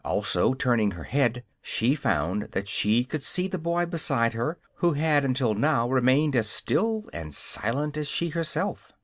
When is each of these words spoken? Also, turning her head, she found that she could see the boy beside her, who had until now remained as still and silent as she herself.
Also, 0.03 0.55
turning 0.55 0.89
her 0.89 1.03
head, 1.03 1.43
she 1.61 1.93
found 1.93 2.49
that 2.53 2.67
she 2.67 3.03
could 3.03 3.21
see 3.21 3.47
the 3.47 3.59
boy 3.59 3.85
beside 3.85 4.33
her, 4.33 4.57
who 4.77 4.93
had 4.93 5.23
until 5.23 5.53
now 5.53 5.87
remained 5.87 6.35
as 6.35 6.49
still 6.49 7.07
and 7.13 7.35
silent 7.35 7.95
as 7.95 8.07
she 8.07 8.29
herself. 8.29 8.93